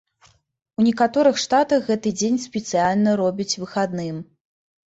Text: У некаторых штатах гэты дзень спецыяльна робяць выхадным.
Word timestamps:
У 0.81 0.85
некаторых 0.87 1.35
штатах 1.43 1.79
гэты 1.91 2.13
дзень 2.21 2.41
спецыяльна 2.47 3.15
робяць 3.23 3.59
выхадным. 3.67 4.17